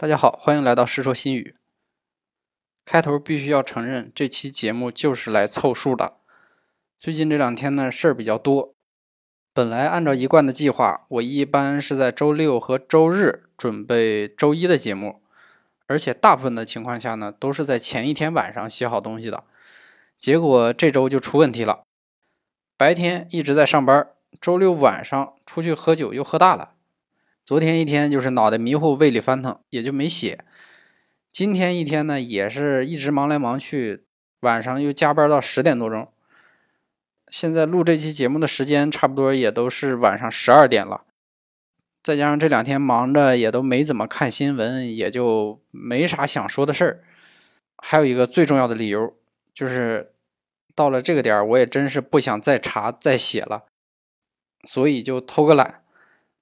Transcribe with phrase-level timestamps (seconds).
[0.00, 1.56] 大家好，欢迎来到《世说新语》。
[2.86, 6.16] 开头必须要承认，这期节目就是来凑数的。
[6.96, 8.74] 最近这两天呢，事儿比较多。
[9.52, 15.20] 本来按照一贯的计划，我一般是在周六和周日准备周一的节目，
[15.86, 19.44] 而且大部分的情况下呢，都是在前一天晚上写好东西的。
[20.18, 21.82] 结果这周就出问题了，
[22.78, 24.08] 白天一直在上班，
[24.40, 26.76] 周六晚上出去喝酒又喝大了。
[27.50, 30.44] 昨天一天就是脑袋迷糊、胃里翻腾，也就没写。
[31.32, 34.04] 今天一天呢，也是一直忙来忙去，
[34.42, 36.06] 晚上又加班到十点多钟。
[37.26, 41.02] 现在录这期节目的时间，差不多也都是晚上十二点了。
[42.04, 47.02] 再加上这两天忙着，也都没怎么看新闻，也就没啥想说的事儿。
[47.78, 49.12] 还有一个最重要的理由，
[49.52, 50.12] 就是
[50.76, 53.64] 到了这个点儿，我也真是不想再查再写了，
[54.62, 55.82] 所以就偷个懒。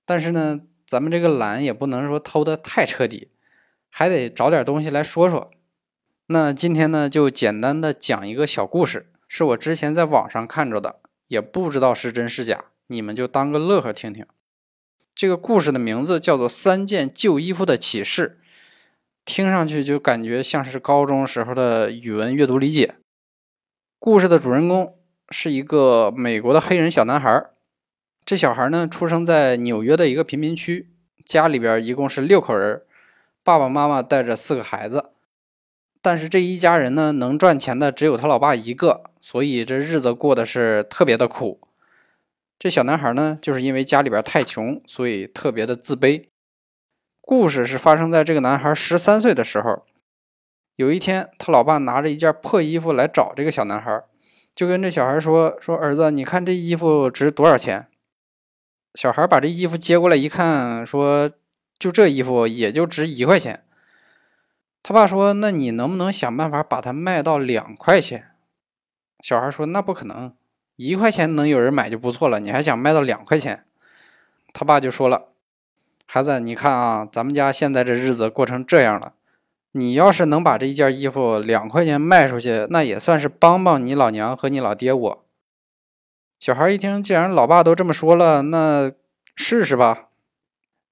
[0.04, 0.60] 但是呢。
[0.88, 3.28] 咱们这个懒也不能说偷的太彻底，
[3.90, 5.50] 还得找点东西来说说。
[6.28, 14.24] 那今天呢，就简单的讲一个小故事，是我之前在网上看着的，也不知道是真是假，你们就当个乐呵听听。
[15.14, 18.40] 这个故事的名字叫做《三件旧衣服的启示》，
[19.26, 22.94] 听上去就感觉像是高中时候的语文阅读理解。
[23.98, 24.94] 故事的主人公
[25.28, 27.50] 是一个美国的黑人小男孩。
[28.28, 30.90] 这小孩呢，出生在纽约的一个贫民区，
[31.24, 32.82] 家里边一共是六口人，
[33.42, 35.12] 爸爸妈妈带着四个孩子。
[36.02, 41.58] 但是这一家人呢，能赚钱的只有他老爸一个，所以这日子过得是特别的苦。
[42.58, 46.24] 这小男孩呢，就是因为家里边太穷，所以特别的自卑。
[47.22, 49.86] 故事是发生在这个男孩十三岁的时候。
[50.76, 54.02] 有一天，他老爸拿着一件破衣服来找这个小男孩，
[54.54, 57.86] 就跟这小孩说：“说儿子，你看这衣服值多少钱？”
[58.94, 61.30] 小孩把这衣服接过来一看，说
[61.78, 63.62] ：“就这衣服也就值一块钱。”
[64.82, 68.30] 他爸说：“那你能不能想办法把它卖到两块钱？”
[69.22, 70.32] 小孩说：“那不可能，
[70.76, 73.64] 一块钱能有人买就不错了，你还想卖到两块钱？”
[74.52, 75.28] 他爸就说了
[76.06, 79.12] ：“孩子，你看啊，咱们家现在这日子过成这样了，
[79.72, 85.24] 你要是能把这一件衣服两块钱卖出去，那也算是帮帮你老娘和你老爹我。”
[86.38, 88.90] 小孩一听，既然老爸都这么说了，那
[89.34, 90.08] 试试吧。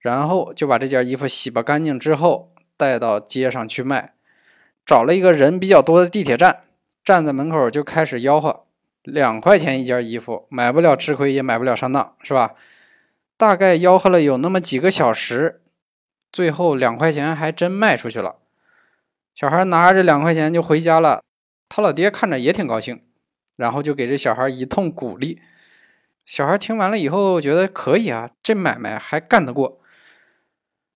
[0.01, 4.15] 然后就把这件衣服洗吧干净之后，带到街上去卖。
[4.85, 6.65] 找了一个人比较多的地铁站，
[7.03, 8.67] 站在门口就开始吆喝：
[9.03, 12.55] 两块钱一件衣服，买不了吃亏，也买不了上当，是吧？
[13.37, 15.63] 大概吆喝了有那么几个小时，
[16.33, 18.37] 最后两块钱还真卖出去了。
[19.35, 21.23] 小孩拿着这两块钱就回家了，
[21.69, 23.01] 他老爹看着也挺高兴。
[23.57, 25.41] 然后就给这小孩一通鼓励，
[26.25, 29.81] 小孩听完了以后觉得可以啊，这买卖还干得过。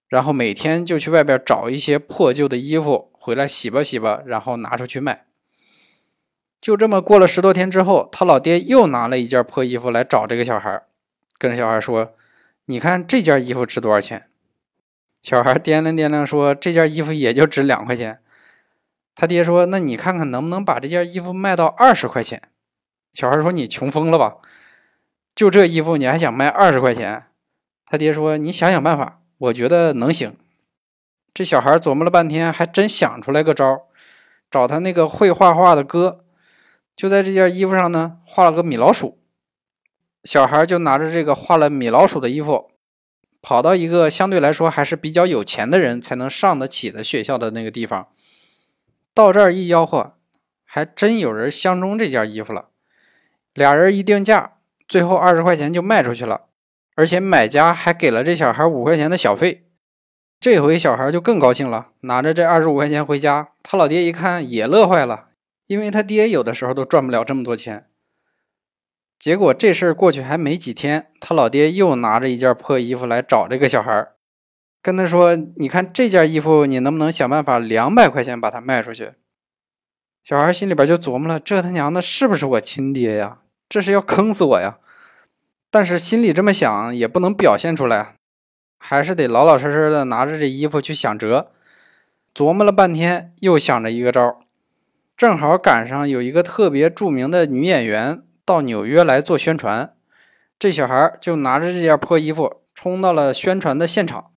[0.09, 5.27] 然后每天就去外边找一些破旧的衣服回来洗吧洗吧，然后拿出去卖。
[6.61, 10.83] 就这么过了十多天之后，他老爹又拿了一件破衣服来找这个小孩，
[11.39, 12.15] 跟小孩说
[12.67, 14.27] ：“你看这件衣服值多少钱？”
[15.23, 18.19] 小孩掂量掂量说：“这件衣服也就值两块钱。”
[19.15, 22.43] 他爹说：“那你看看能不能把这件衣服卖到二十块钱？”
[23.13, 24.37] 小孩说：“你穷疯了吧？
[25.35, 27.25] 就这衣服你还想卖二十块钱？”
[27.87, 30.37] 他爹说：“你想想办法，我觉得能行。”
[31.35, 33.83] 这小孩琢磨了半天，还真想出来个招儿
[34.51, 36.25] 找他那个会画画的哥，
[36.97, 39.21] 就在这件衣服上呢画了个米老鼠。
[40.25, 42.73] 小孩就拿着这个画了米老鼠的衣服，
[43.41, 48.09] 跑到一个相对来说还是比较有钱的人才能上得起的学校的那个地方。
[49.15, 50.15] 到这儿一吆喝，
[50.65, 52.70] 还真有人相中这件衣服了。
[53.61, 54.55] 俩人一定价，
[54.89, 56.47] 最后二十块钱就卖出去了，
[56.97, 59.67] 而且买家还给了这小孩五块钱的小费。
[60.41, 63.51] 这回小孩就更高兴了，拿着这二十五块钱回家。
[63.63, 65.27] 他老爹一看也乐坏了，
[65.67, 67.85] 因为他爹有的时候都赚不了这么多钱。
[69.19, 74.09] 结果这事儿过去还没几天，他老爹又拿着一件破衣服来找这个小孩。
[74.81, 79.13] 跟他说：“你看这件衣服，你能不能想办法两百块钱把它卖出去？”
[80.25, 83.41] 小孩心里边就琢磨了：“这他娘的是不是我亲爹呀？
[83.71, 84.77] 这是要坑死我呀！”
[85.73, 88.17] 但是心里这么想也不能表现出来，
[88.79, 91.53] 还是得老老实实的拿着这衣服去想辙。
[92.35, 94.41] 琢磨了半天，又想着一个招
[95.17, 99.95] 正好赶上有一个特别著名的女演员到纽约来做宣传，
[100.59, 104.33] 这小孩就拿着这件破衣服冲到了宣传的现场。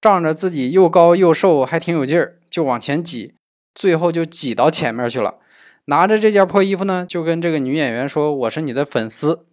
[0.00, 3.34] 仗着自己又高又瘦，还挺有劲儿，就往前挤，
[3.74, 5.38] 最后就挤到前面去了。
[5.86, 9.46] 拿着这件破衣服呢，就跟这个女演员说：“我是你的粉丝。”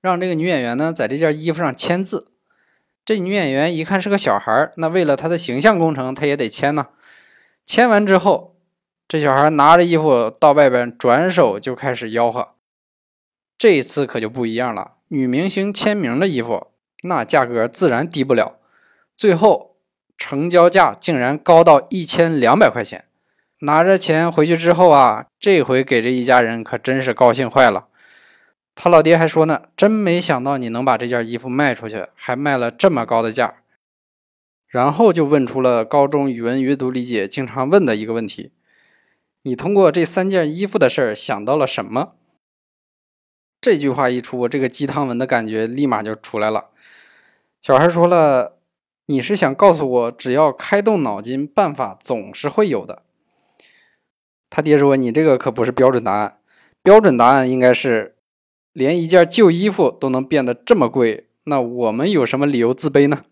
[0.00, 2.28] 让这个女演员呢，在这件衣服上签字。
[3.04, 6.88] 这女演员一看是个小孩那为了她的形象工程，她也得签呢。
[7.64, 8.56] 签完之后，
[9.08, 12.50] 这小孩拿着衣服到外边，转手就开始吆喝。
[13.58, 16.68] 这一次可就不一样了，女明星签名的衣服，
[17.02, 18.58] 那价格自然低不了。
[19.16, 19.76] 最后
[20.16, 23.04] 成交价竟然高到一千两百块钱。
[23.64, 27.88] 拿着钱回去之后啊，这回给这一家人可真是高兴坏了。
[28.74, 33.54] 他老爹还说呢，真没想到你能把这件衣服卖出去，还卖了这么高的价。
[34.68, 38.52] 然后就问出了高中语文阅读理解经常问的一个问题：
[39.44, 42.16] 你通过这三件衣服的事儿想到了什么？
[43.60, 46.66] 这句话一出，这个鸡汤文的感觉立马就出来了。
[47.62, 48.58] 小孩说了
[49.06, 53.04] ：“你是想告诉我，只要开动脑筋，办法总是会有的。”
[54.54, 56.38] 他爹说：“你这个可不是标准答案，
[56.80, 58.14] 标准答案应该是。”
[58.72, 63.24] 连一件旧衣服都能变得这么贵，那我们有什么理由自卑呢？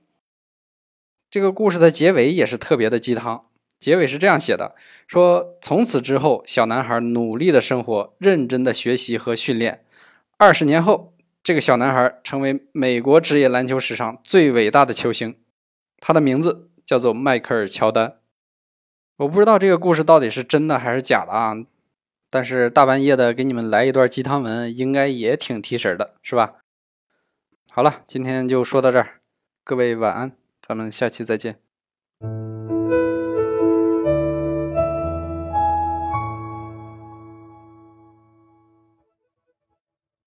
[1.31, 3.47] 这个故事的结尾也是特别的鸡汤。
[3.79, 4.75] 结尾是这样写的：
[5.07, 9.85] 说从此之后，小男孩努力的生活，认真的学习和训练。
[10.39, 11.15] 二十年后，
[11.45, 15.37] 这个小男孩成为美国职业篮球史上最伟大的球星，
[15.99, 18.15] 他的名字叫做迈克尔·乔丹。
[19.17, 21.55] 我不知道这个故事到底是真的还是假的啊。
[22.31, 26.55] 但是大半夜的给你们来一段鸡汤文，应该也挺提神的，是吧？
[27.71, 29.21] 好了，今天就说到这儿，
[29.65, 31.59] 各位晚安，咱们下期再见。